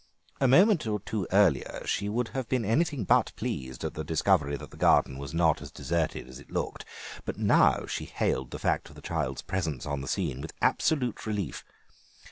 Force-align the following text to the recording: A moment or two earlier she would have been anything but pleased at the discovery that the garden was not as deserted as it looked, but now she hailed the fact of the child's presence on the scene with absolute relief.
A 0.39 0.47
moment 0.47 0.87
or 0.87 0.99
two 0.99 1.27
earlier 1.31 1.83
she 1.85 2.09
would 2.09 2.29
have 2.29 2.49
been 2.49 2.65
anything 2.65 3.03
but 3.03 3.31
pleased 3.35 3.83
at 3.83 3.93
the 3.93 4.03
discovery 4.03 4.57
that 4.57 4.71
the 4.71 4.75
garden 4.75 5.19
was 5.19 5.31
not 5.31 5.61
as 5.61 5.69
deserted 5.69 6.27
as 6.27 6.39
it 6.39 6.49
looked, 6.49 6.85
but 7.23 7.37
now 7.37 7.85
she 7.85 8.05
hailed 8.05 8.49
the 8.49 8.57
fact 8.57 8.89
of 8.89 8.95
the 8.95 9.01
child's 9.03 9.43
presence 9.43 9.85
on 9.85 10.01
the 10.01 10.07
scene 10.07 10.41
with 10.41 10.53
absolute 10.59 11.27
relief. 11.27 11.63